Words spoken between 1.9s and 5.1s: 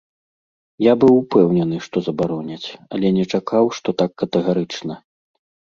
забароняць, але не чакаў, што так катэгарычна.